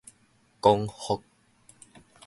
[0.61, 1.21] 光復